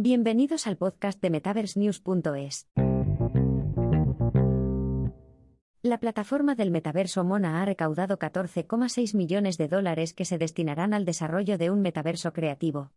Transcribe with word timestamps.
Bienvenidos 0.00 0.68
al 0.68 0.76
podcast 0.76 1.20
de 1.20 1.28
MetaverseNews.es. 1.28 2.68
La 5.82 5.98
plataforma 5.98 6.54
del 6.54 6.70
metaverso 6.70 7.24
Mona 7.24 7.60
ha 7.60 7.64
recaudado 7.64 8.16
14,6 8.16 9.16
millones 9.16 9.58
de 9.58 9.66
dólares 9.66 10.14
que 10.14 10.24
se 10.24 10.38
destinarán 10.38 10.94
al 10.94 11.04
desarrollo 11.04 11.58
de 11.58 11.72
un 11.72 11.80
metaverso 11.80 12.32
creativo. 12.32 12.92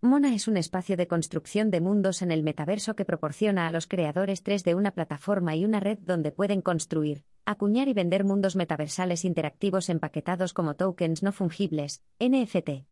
Mona 0.00 0.32
es 0.32 0.46
un 0.46 0.56
espacio 0.56 0.96
de 0.96 1.08
construcción 1.08 1.72
de 1.72 1.80
mundos 1.80 2.22
en 2.22 2.30
el 2.30 2.44
metaverso 2.44 2.94
que 2.94 3.04
proporciona 3.04 3.66
a 3.66 3.72
los 3.72 3.88
creadores 3.88 4.44
3 4.44 4.62
de 4.62 4.76
una 4.76 4.92
plataforma 4.92 5.56
y 5.56 5.64
una 5.64 5.80
red 5.80 5.98
donde 5.98 6.30
pueden 6.30 6.62
construir, 6.62 7.24
acuñar 7.44 7.88
y 7.88 7.92
vender 7.92 8.22
mundos 8.22 8.54
metaversales 8.54 9.24
interactivos 9.24 9.88
empaquetados 9.88 10.52
como 10.52 10.76
tokens 10.76 11.24
no 11.24 11.32
fungibles, 11.32 12.04
NFT. 12.20 12.89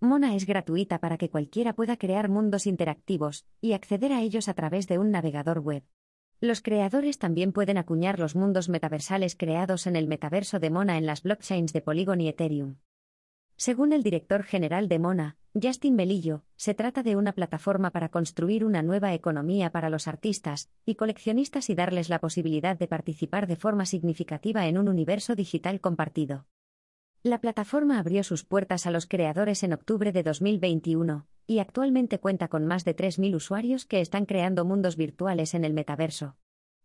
Mona 0.00 0.34
es 0.34 0.44
gratuita 0.44 0.98
para 0.98 1.16
que 1.16 1.30
cualquiera 1.30 1.72
pueda 1.72 1.96
crear 1.96 2.28
mundos 2.28 2.66
interactivos 2.66 3.46
y 3.62 3.72
acceder 3.72 4.12
a 4.12 4.20
ellos 4.20 4.48
a 4.48 4.54
través 4.54 4.88
de 4.88 4.98
un 4.98 5.10
navegador 5.10 5.60
web. 5.60 5.84
Los 6.38 6.60
creadores 6.60 7.18
también 7.18 7.52
pueden 7.52 7.78
acuñar 7.78 8.18
los 8.18 8.36
mundos 8.36 8.68
metaversales 8.68 9.36
creados 9.36 9.86
en 9.86 9.96
el 9.96 10.06
metaverso 10.06 10.60
de 10.60 10.68
Mona 10.68 10.98
en 10.98 11.06
las 11.06 11.22
blockchains 11.22 11.72
de 11.72 11.80
Polygon 11.80 12.20
y 12.20 12.28
Ethereum. 12.28 12.76
Según 13.56 13.94
el 13.94 14.02
director 14.02 14.42
general 14.42 14.86
de 14.88 14.98
Mona, 14.98 15.38
Justin 15.54 15.96
Melillo, 15.96 16.44
se 16.56 16.74
trata 16.74 17.02
de 17.02 17.16
una 17.16 17.32
plataforma 17.32 17.90
para 17.90 18.10
construir 18.10 18.66
una 18.66 18.82
nueva 18.82 19.14
economía 19.14 19.72
para 19.72 19.88
los 19.88 20.08
artistas 20.08 20.68
y 20.84 20.96
coleccionistas 20.96 21.70
y 21.70 21.74
darles 21.74 22.10
la 22.10 22.18
posibilidad 22.18 22.78
de 22.78 22.86
participar 22.86 23.46
de 23.46 23.56
forma 23.56 23.86
significativa 23.86 24.66
en 24.66 24.76
un 24.76 24.90
universo 24.90 25.34
digital 25.34 25.80
compartido. 25.80 26.44
La 27.26 27.40
plataforma 27.40 27.98
abrió 27.98 28.22
sus 28.22 28.44
puertas 28.44 28.86
a 28.86 28.92
los 28.92 29.06
creadores 29.06 29.64
en 29.64 29.72
octubre 29.72 30.12
de 30.12 30.22
2021, 30.22 31.26
y 31.48 31.58
actualmente 31.58 32.20
cuenta 32.20 32.46
con 32.46 32.66
más 32.66 32.84
de 32.84 32.94
3.000 32.94 33.34
usuarios 33.34 33.84
que 33.84 34.00
están 34.00 34.26
creando 34.26 34.64
mundos 34.64 34.96
virtuales 34.96 35.52
en 35.54 35.64
el 35.64 35.74
metaverso. 35.74 36.36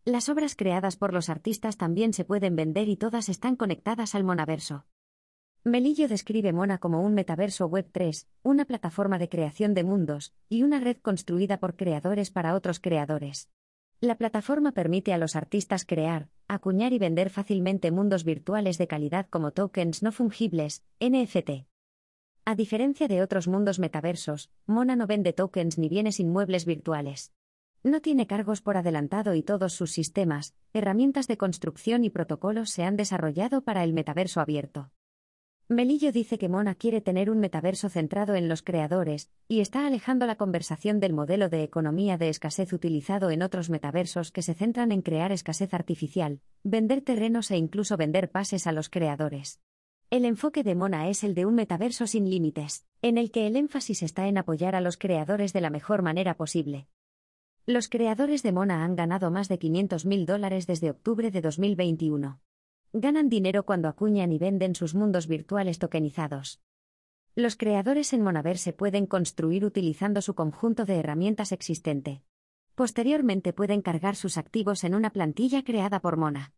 Las 0.04 0.30
obras 0.30 0.56
creadas 0.56 0.96
por 0.96 1.14
los 1.14 1.30
artistas 1.30 1.78
también 1.78 2.12
se 2.12 2.26
pueden 2.26 2.56
vender 2.56 2.90
y 2.90 2.98
todas 2.98 3.30
están 3.30 3.56
conectadas 3.56 4.16
al 4.16 4.24
monaverso. 4.24 4.88
Melillo 5.64 6.08
describe 6.08 6.54
Mona 6.54 6.80
como 6.80 7.04
un 7.04 7.14
metaverso 7.14 7.68
Web 7.68 7.90
3, 7.92 8.28
una 8.42 8.66
plataforma 8.66 9.20
de 9.20 9.30
creación 9.30 9.76
de 9.76 9.84
mundos, 9.84 10.34
y 10.50 10.64
una 10.64 10.80
red 10.80 10.98
construida 10.98 11.60
por 11.60 11.76
creadores 11.76 12.32
para 12.32 12.56
otros 12.56 12.80
creadores. 12.80 13.52
La 14.00 14.16
plataforma 14.16 14.72
permite 14.72 15.14
a 15.14 15.20
los 15.20 15.36
artistas 15.36 15.86
crear, 15.86 16.30
acuñar 16.54 16.92
y 16.92 17.00
vender 17.00 17.30
fácilmente 17.30 17.92
mundos 17.92 18.26
virtuales 18.26 18.78
de 18.78 18.88
calidad 18.88 19.28
como 19.30 19.52
tokens 19.52 20.04
no 20.04 20.12
fungibles, 20.12 20.84
NFT. 21.00 21.66
A 22.44 22.56
diferencia 22.56 23.08
de 23.08 23.22
otros 23.22 23.48
mundos 23.48 23.80
metaversos, 23.80 24.50
Mona 24.66 24.98
no 24.98 25.08
vende 25.08 25.32
tokens 25.32 25.78
ni 25.78 25.88
bienes 25.88 26.20
inmuebles 26.20 26.66
virtuales. 26.66 27.32
No 27.84 28.02
tiene 28.02 28.28
cargos 28.28 28.62
por 28.62 28.76
adelantado 28.76 29.34
y 29.34 29.44
todos 29.44 29.74
sus 29.74 29.92
sistemas, 29.92 30.54
herramientas 30.74 31.28
de 31.28 31.38
construcción 31.38 32.04
y 32.04 32.10
protocolos 32.10 32.70
se 32.70 32.84
han 32.84 32.98
desarrollado 32.98 33.64
para 33.64 33.84
el 33.84 33.94
metaverso 33.94 34.42
abierto. 34.42 34.92
Melillo 35.72 36.12
dice 36.12 36.38
que 36.38 36.50
Mona 36.50 36.76
quiere 36.76 37.00
tener 37.00 37.30
un 37.30 37.40
metaverso 37.40 37.88
centrado 37.88 38.36
en 38.36 38.50
los 38.50 38.62
creadores, 38.62 39.32
y 39.48 39.62
está 39.62 39.88
alejando 39.88 40.26
la 40.26 40.36
conversación 40.36 41.00
del 41.00 41.14
modelo 41.14 41.48
de 41.48 41.64
economía 41.64 42.18
de 42.18 42.28
escasez 42.28 42.74
utilizado 42.74 43.32
en 43.32 43.42
otros 43.42 43.70
metaversos 43.70 44.34
que 44.34 44.42
se 44.42 44.54
centran 44.54 44.92
en 44.92 45.02
crear 45.02 45.32
escasez 45.32 45.74
artificial, 45.74 46.42
vender 46.66 47.00
terrenos 47.00 47.52
e 47.52 47.56
incluso 47.56 47.96
vender 47.96 48.32
pases 48.32 48.68
a 48.68 48.74
los 48.74 48.90
creadores. 48.90 49.62
El 50.10 50.26
enfoque 50.26 50.64
de 50.64 50.76
Mona 50.76 51.08
es 51.08 51.24
el 51.24 51.36
de 51.36 51.46
un 51.46 51.56
metaverso 51.56 52.06
sin 52.06 52.30
límites, 52.30 52.86
en 53.02 53.18
el 53.18 53.32
que 53.32 53.48
el 53.48 53.56
énfasis 53.56 54.04
está 54.04 54.28
en 54.28 54.38
apoyar 54.38 54.76
a 54.76 54.82
los 54.82 54.98
creadores 54.98 55.54
de 55.54 55.62
la 55.62 55.70
mejor 55.70 56.02
manera 56.02 56.36
posible. 56.36 56.90
Los 57.66 57.88
creadores 57.88 58.44
de 58.44 58.52
Mona 58.52 58.84
han 58.84 58.98
ganado 58.98 59.32
más 59.32 59.48
de 59.48 59.58
500 59.58 60.06
mil 60.06 60.26
dólares 60.26 60.68
desde 60.68 60.90
octubre 60.90 61.32
de 61.32 61.40
2021. 61.40 62.42
Ganan 62.94 63.30
dinero 63.30 63.66
cuando 63.66 63.88
acuñan 63.88 64.34
y 64.34 64.38
venden 64.38 64.76
sus 64.76 64.96
mundos 64.96 65.28
virtuales 65.28 65.80
tokenizados. 65.80 66.60
Los 67.36 67.56
creadores 67.56 68.12
en 68.12 68.22
Monaverse 68.22 68.74
pueden 68.74 69.06
construir 69.06 69.64
utilizando 69.64 70.22
su 70.22 70.36
conjunto 70.36 70.84
de 70.84 70.98
herramientas 70.98 71.54
existente. 71.54 72.22
Posteriormente 72.76 73.54
pueden 73.54 73.82
cargar 73.82 74.18
sus 74.18 74.38
activos 74.38 74.84
en 74.84 74.94
una 74.94 75.12
plantilla 75.12 75.64
creada 75.64 76.02
por 76.02 76.18
Mona. 76.18 76.54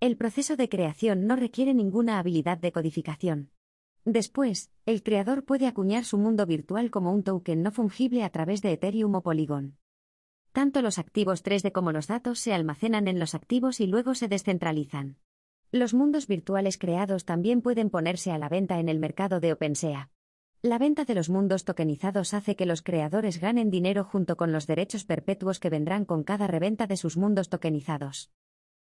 El 0.00 0.16
proceso 0.16 0.56
de 0.56 0.68
creación 0.68 1.28
no 1.28 1.36
requiere 1.36 1.72
ninguna 1.72 2.18
habilidad 2.18 2.58
de 2.58 2.72
codificación. 2.72 3.52
Después, 4.04 4.72
el 4.86 5.04
creador 5.04 5.44
puede 5.44 5.68
acuñar 5.68 6.04
su 6.04 6.18
mundo 6.18 6.46
virtual 6.46 6.90
como 6.90 7.12
un 7.12 7.22
token 7.22 7.62
no 7.62 7.70
fungible 7.70 8.24
a 8.24 8.30
través 8.30 8.60
de 8.60 8.72
Ethereum 8.72 9.14
o 9.14 9.22
Polygon. 9.22 9.76
Tanto 10.50 10.82
los 10.82 10.98
activos 10.98 11.44
3D 11.44 11.70
como 11.70 11.92
los 11.92 12.08
datos 12.08 12.40
se 12.40 12.52
almacenan 12.52 13.06
en 13.06 13.20
los 13.20 13.36
activos 13.36 13.78
y 13.78 13.86
luego 13.86 14.16
se 14.16 14.26
descentralizan. 14.26 15.18
Los 15.76 15.92
mundos 15.92 16.26
virtuales 16.26 16.78
creados 16.78 17.26
también 17.26 17.60
pueden 17.60 17.90
ponerse 17.90 18.32
a 18.32 18.38
la 18.38 18.48
venta 18.48 18.80
en 18.80 18.88
el 18.88 18.98
mercado 18.98 19.40
de 19.40 19.52
OpenSea. 19.52 20.08
La 20.62 20.78
venta 20.78 21.04
de 21.04 21.14
los 21.14 21.28
mundos 21.28 21.66
tokenizados 21.66 22.32
hace 22.32 22.56
que 22.56 22.64
los 22.64 22.80
creadores 22.80 23.38
ganen 23.40 23.68
dinero 23.68 24.02
junto 24.02 24.38
con 24.38 24.52
los 24.52 24.66
derechos 24.66 25.04
perpetuos 25.04 25.60
que 25.60 25.68
vendrán 25.68 26.06
con 26.06 26.24
cada 26.24 26.46
reventa 26.46 26.86
de 26.86 26.96
sus 26.96 27.18
mundos 27.18 27.50
tokenizados. 27.50 28.32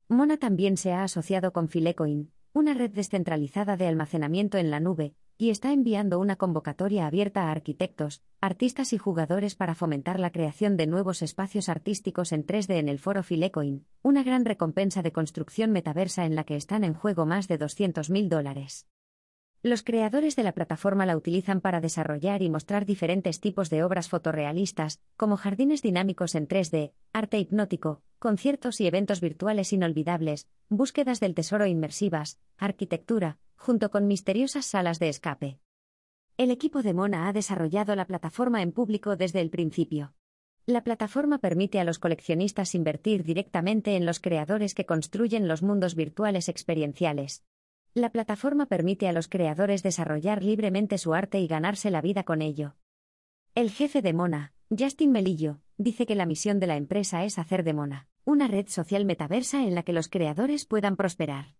Mona 0.06 0.36
también 0.36 0.76
se 0.76 0.92
ha 0.92 1.02
asociado 1.02 1.52
con 1.52 1.68
Filecoin, 1.68 2.30
una 2.52 2.74
red 2.74 2.92
descentralizada 2.92 3.76
de 3.76 3.88
almacenamiento 3.88 4.56
en 4.56 4.70
la 4.70 4.78
nube, 4.78 5.16
y 5.40 5.50
está 5.50 5.72
enviando 5.72 6.18
una 6.18 6.34
convocatoria 6.34 7.06
abierta 7.06 7.44
a 7.44 7.52
arquitectos, 7.52 8.22
artistas 8.40 8.92
y 8.92 8.98
jugadores 8.98 9.54
para 9.54 9.76
fomentar 9.76 10.18
la 10.18 10.32
creación 10.32 10.76
de 10.76 10.88
nuevos 10.88 11.22
espacios 11.22 11.68
artísticos 11.68 12.32
en 12.32 12.44
3D 12.44 12.74
en 12.74 12.88
el 12.88 12.98
foro 12.98 13.22
Filecoin, 13.22 13.86
una 14.02 14.24
gran 14.24 14.44
recompensa 14.44 15.00
de 15.00 15.12
construcción 15.12 15.70
metaversa 15.70 16.26
en 16.26 16.34
la 16.34 16.42
que 16.42 16.56
están 16.56 16.82
en 16.82 16.92
juego 16.92 17.24
más 17.24 17.46
de 17.46 17.56
200.000 17.56 18.28
dólares. 18.28 18.88
Los 19.62 19.84
creadores 19.84 20.34
de 20.34 20.42
la 20.42 20.52
plataforma 20.52 21.06
la 21.06 21.16
utilizan 21.16 21.60
para 21.60 21.80
desarrollar 21.80 22.42
y 22.42 22.50
mostrar 22.50 22.84
diferentes 22.84 23.40
tipos 23.40 23.70
de 23.70 23.84
obras 23.84 24.08
fotorrealistas, 24.08 25.00
como 25.16 25.36
jardines 25.36 25.82
dinámicos 25.82 26.34
en 26.34 26.48
3D, 26.48 26.92
arte 27.12 27.38
hipnótico, 27.38 28.02
conciertos 28.18 28.80
y 28.80 28.88
eventos 28.88 29.20
virtuales 29.20 29.72
inolvidables, 29.72 30.48
búsquedas 30.68 31.20
del 31.20 31.34
tesoro 31.34 31.66
inmersivas, 31.66 32.38
arquitectura, 32.56 33.38
junto 33.58 33.90
con 33.90 34.06
misteriosas 34.06 34.64
salas 34.64 34.98
de 34.98 35.10
escape. 35.10 35.58
El 36.38 36.50
equipo 36.50 36.82
de 36.82 36.94
Mona 36.94 37.28
ha 37.28 37.32
desarrollado 37.34 37.94
la 37.96 38.06
plataforma 38.06 38.62
en 38.62 38.72
público 38.72 39.16
desde 39.16 39.42
el 39.42 39.50
principio. 39.50 40.14
La 40.64 40.84
plataforma 40.84 41.38
permite 41.38 41.80
a 41.80 41.84
los 41.84 41.98
coleccionistas 41.98 42.74
invertir 42.74 43.24
directamente 43.24 43.96
en 43.96 44.06
los 44.06 44.20
creadores 44.20 44.74
que 44.74 44.86
construyen 44.86 45.48
los 45.48 45.62
mundos 45.62 45.94
virtuales 45.94 46.48
experienciales. 46.48 47.44
La 47.92 48.12
plataforma 48.12 48.66
permite 48.66 49.08
a 49.08 49.12
los 49.12 49.28
creadores 49.28 49.82
desarrollar 49.82 50.42
libremente 50.42 50.96
su 50.96 51.12
arte 51.12 51.40
y 51.40 51.46
ganarse 51.46 51.90
la 51.90 52.00
vida 52.00 52.22
con 52.22 52.40
ello. 52.40 52.76
El 53.54 53.70
jefe 53.70 54.02
de 54.02 54.12
Mona, 54.12 54.54
Justin 54.70 55.10
Melillo, 55.10 55.60
dice 55.76 56.06
que 56.06 56.14
la 56.14 56.26
misión 56.26 56.60
de 56.60 56.68
la 56.68 56.76
empresa 56.76 57.24
es 57.24 57.38
hacer 57.38 57.64
de 57.64 57.74
Mona 57.74 58.08
una 58.28 58.46
red 58.46 58.68
social 58.68 59.06
metaversa 59.06 59.64
en 59.64 59.74
la 59.74 59.82
que 59.82 59.94
los 59.94 60.08
creadores 60.08 60.66
puedan 60.66 60.96
prosperar. 60.96 61.54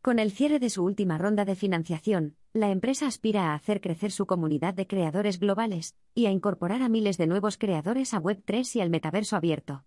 Con 0.00 0.20
el 0.20 0.30
cierre 0.30 0.60
de 0.60 0.70
su 0.70 0.84
última 0.84 1.18
ronda 1.18 1.44
de 1.44 1.56
financiación, 1.56 2.36
la 2.52 2.70
empresa 2.70 3.08
aspira 3.08 3.50
a 3.50 3.54
hacer 3.54 3.80
crecer 3.80 4.12
su 4.12 4.26
comunidad 4.26 4.72
de 4.72 4.86
creadores 4.86 5.40
globales 5.40 5.96
y 6.14 6.26
a 6.26 6.30
incorporar 6.30 6.82
a 6.82 6.88
miles 6.88 7.18
de 7.18 7.26
nuevos 7.26 7.58
creadores 7.58 8.14
a 8.14 8.20
Web3 8.20 8.76
y 8.76 8.80
al 8.80 8.90
metaverso 8.90 9.36
abierto. 9.36 9.84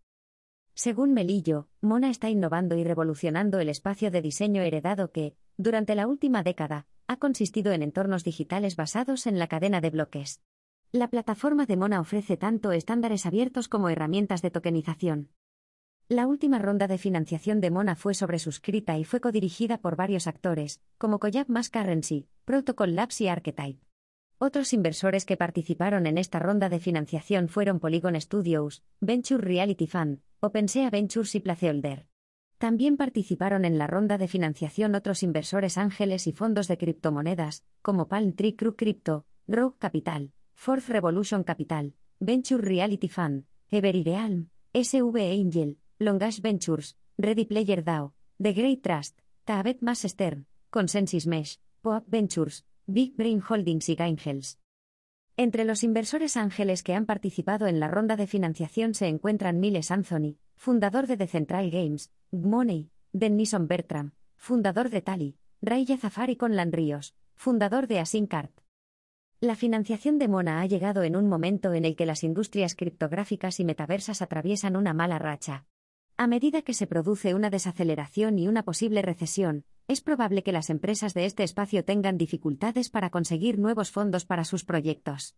Según 0.74 1.14
Melillo, 1.14 1.70
Mona 1.80 2.10
está 2.10 2.30
innovando 2.30 2.76
y 2.76 2.84
revolucionando 2.84 3.60
el 3.60 3.70
espacio 3.70 4.12
de 4.12 4.22
diseño 4.22 4.62
heredado 4.62 5.12
que, 5.12 5.36
durante 5.58 5.96
la 5.96 6.08
última 6.08 6.44
década, 6.44 6.88
ha 7.08 7.18
consistido 7.18 7.72
en 7.72 7.82
entornos 7.82 8.24
digitales 8.24 8.76
basados 8.76 9.28
en 9.28 9.40
la 9.40 9.48
cadena 9.48 9.80
de 9.80 9.92
bloques. 9.92 10.42
La 10.92 11.10
plataforma 11.10 11.66
de 11.66 11.78
Mona 11.78 12.02
ofrece 12.02 12.36
tanto 12.36 12.74
estándares 12.74 13.26
abiertos 13.26 13.70
como 13.70 13.90
herramientas 13.90 14.42
de 14.42 14.52
tokenización. 14.52 15.30
La 16.12 16.28
última 16.28 16.60
ronda 16.60 16.88
de 16.88 16.98
financiación 16.98 17.62
de 17.62 17.72
Mona 17.72 17.96
fue 17.96 18.14
sobresuscrita 18.14 18.98
y 18.98 19.06
fue 19.06 19.22
codirigida 19.22 19.78
por 19.78 19.96
varios 19.96 20.28
actores, 20.28 20.82
como 20.98 21.20
Collab 21.20 21.48
Mass 21.48 21.70
Currency, 21.70 22.28
Protocol 22.44 22.96
Labs 22.96 23.22
y 23.22 23.30
Archetype. 23.30 23.80
Otros 24.38 24.74
inversores 24.74 25.24
que 25.24 25.38
participaron 25.38 26.06
en 26.08 26.18
esta 26.18 26.40
ronda 26.40 26.68
de 26.68 26.80
financiación 26.80 27.48
fueron 27.48 27.80
Polygon 27.80 28.20
Studios, 28.20 28.84
Venture 29.00 29.42
Reality 29.42 29.88
Fund, 29.88 30.20
OpenSea 30.42 30.90
Ventures 30.90 31.34
y 31.34 31.40
Placeholder. 31.40 32.08
También 32.58 32.98
participaron 32.98 33.64
en 33.64 33.78
la 33.78 33.88
ronda 33.88 34.18
de 34.18 34.28
financiación 34.28 34.96
otros 34.96 35.24
inversores 35.24 35.78
ángeles 35.78 36.28
y 36.28 36.34
fondos 36.34 36.68
de 36.68 36.78
criptomonedas, 36.78 37.64
como 37.82 38.10
Palm 38.10 38.34
Tree 38.34 38.58
Crew 38.58 38.76
Crypto, 38.76 39.26
Rogue 39.48 39.78
Capital, 39.80 40.34
Fourth 40.56 40.90
Revolution 40.90 41.46
Capital, 41.46 41.94
Venture 42.20 42.62
Reality 42.62 43.08
Fund, 43.08 43.46
Everyrealm, 43.70 44.50
SV 44.74 45.18
Angel, 45.32 45.78
Longash 46.02 46.42
Ventures, 46.42 46.98
Ready 47.16 47.46
Player 47.46 47.84
DAO, 47.84 48.16
The 48.42 48.54
Great 48.54 48.82
Trust, 48.82 49.20
Taabet 49.46 49.84
Mass 49.84 50.00
Stern, 50.00 50.48
Consensus 50.72 51.28
Mesh, 51.28 51.60
Poap 51.84 52.06
Ventures, 52.08 52.66
Big 52.88 53.16
Brain 53.16 53.40
Holdings 53.48 53.88
y 53.88 53.94
Gaingels. 53.94 54.58
Entre 55.38 55.64
los 55.64 55.84
inversores 55.84 56.38
ángeles 56.38 56.82
que 56.82 56.96
han 56.96 57.06
participado 57.06 57.68
en 57.68 57.80
la 57.80 57.88
ronda 57.88 58.16
de 58.16 58.26
financiación 58.26 58.96
se 58.96 59.10
encuentran 59.10 59.60
Miles 59.60 59.92
Anthony, 59.92 60.38
fundador 60.56 61.06
de 61.06 61.18
Decentral 61.18 61.70
Games, 61.70 62.10
Gmoney, 62.32 62.90
Denison 63.14 63.68
Bertram, 63.68 64.14
fundador 64.38 64.90
de 64.90 65.04
Tali, 65.04 65.38
Raya 65.62 65.98
Zafari 65.98 66.36
con 66.36 66.50
Conlan 66.50 66.72
Ríos, 66.72 67.14
fundador 67.36 67.86
de 67.86 68.00
Asincart. 68.00 68.60
La 69.40 69.56
financiación 69.56 70.18
de 70.18 70.28
Mona 70.28 70.62
ha 70.62 70.66
llegado 70.66 71.04
en 71.04 71.16
un 71.16 71.30
momento 71.30 71.76
en 71.76 71.86
el 71.86 71.96
que 71.96 72.08
las 72.08 72.24
industrias 72.24 72.74
criptográficas 72.74 73.60
y 73.60 73.66
metaversas 73.66 74.24
atraviesan 74.24 74.76
una 74.76 74.96
mala 74.96 75.20
racha. 75.20 75.68
A 76.22 76.28
medida 76.28 76.62
que 76.62 76.76
se 76.76 76.86
produce 76.86 77.34
una 77.34 77.50
desaceleración 77.50 78.38
y 78.38 78.48
una 78.48 78.62
posible 78.62 79.02
recesión, 79.02 79.66
es 79.88 80.02
probable 80.02 80.44
que 80.44 80.52
las 80.52 80.70
empresas 80.70 81.16
de 81.16 81.26
este 81.26 81.42
espacio 81.42 81.84
tengan 81.84 82.20
dificultades 82.20 82.92
para 82.92 83.10
conseguir 83.10 83.58
nuevos 83.58 83.90
fondos 83.90 84.24
para 84.24 84.44
sus 84.44 84.64
proyectos. 84.64 85.36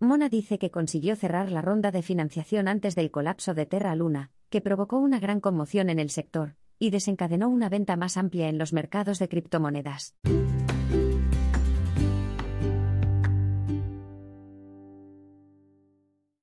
Mona 0.00 0.28
dice 0.28 0.58
que 0.58 0.72
consiguió 0.72 1.14
cerrar 1.14 1.52
la 1.52 1.62
ronda 1.62 1.92
de 1.92 2.02
financiación 2.02 2.66
antes 2.66 2.96
del 2.96 3.12
colapso 3.12 3.54
de 3.54 3.66
Terra 3.66 3.94
Luna, 3.94 4.32
que 4.50 4.60
provocó 4.60 4.98
una 4.98 5.20
gran 5.20 5.38
conmoción 5.38 5.88
en 5.88 6.00
el 6.00 6.10
sector, 6.10 6.56
y 6.80 6.90
desencadenó 6.90 7.48
una 7.48 7.68
venta 7.68 7.94
más 7.94 8.16
amplia 8.16 8.48
en 8.48 8.58
los 8.58 8.72
mercados 8.72 9.20
de 9.20 9.28
criptomonedas. 9.28 10.16